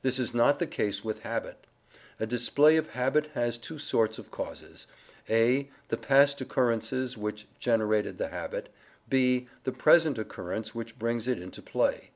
[0.00, 1.66] This is not the case with habit.
[2.18, 4.86] A display of habit has two sorts of causes:
[5.28, 8.70] (a) the past occurrences which generated the habit,
[9.10, 12.12] (b) the present occurrence which brings it into play.